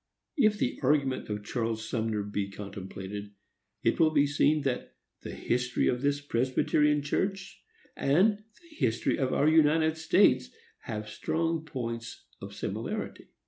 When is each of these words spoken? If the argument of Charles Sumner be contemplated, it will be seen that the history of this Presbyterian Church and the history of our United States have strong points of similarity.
If 0.35 0.57
the 0.57 0.79
argument 0.81 1.29
of 1.29 1.43
Charles 1.45 1.87
Sumner 1.87 2.23
be 2.23 2.49
contemplated, 2.49 3.35
it 3.83 3.99
will 3.99 4.09
be 4.09 4.25
seen 4.25 4.63
that 4.63 4.95
the 5.21 5.29
history 5.35 5.87
of 5.87 6.01
this 6.01 6.21
Presbyterian 6.21 7.03
Church 7.03 7.61
and 7.95 8.37
the 8.63 8.75
history 8.77 9.19
of 9.19 9.31
our 9.31 9.47
United 9.47 9.97
States 9.97 10.49
have 10.85 11.07
strong 11.07 11.65
points 11.65 12.25
of 12.41 12.55
similarity. 12.55 13.27